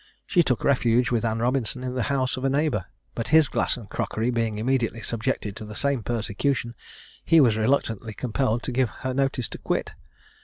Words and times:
She 0.25 0.41
took 0.41 0.63
refuge 0.63 1.11
with 1.11 1.23
Anne 1.23 1.37
Robinson 1.37 1.83
in 1.83 1.93
the 1.93 2.01
house 2.09 2.35
of 2.35 2.43
a 2.43 2.49
neighbour; 2.49 2.87
but 3.13 3.27
his 3.27 3.47
glass 3.47 3.77
and 3.77 3.87
crockery 3.87 4.31
being 4.31 4.57
immediately 4.57 5.01
subjected 5.03 5.55
to 5.57 5.63
the 5.63 5.75
same 5.75 6.01
persecution, 6.01 6.73
he 7.23 7.39
was 7.39 7.55
reluctantly 7.55 8.15
compelled 8.15 8.63
to 8.63 8.71
give 8.71 8.89
her 9.05 9.13
notice 9.13 9.47
to 9.49 9.59
quit. 9.59 9.91